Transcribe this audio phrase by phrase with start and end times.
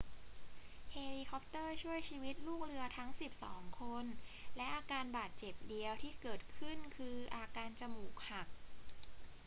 [0.91, 4.05] เฮลิคอปเตอร์ช่วยชีวิตลูกเรือทั้งสิบสองคน
[4.55, 8.47] และอาการบาดเจ็บเดียวที่เกิดขึ้นคืออาการจมูกหัก